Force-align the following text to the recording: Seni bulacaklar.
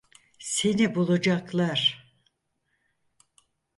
Seni 0.39 0.95
bulacaklar. 0.95 2.07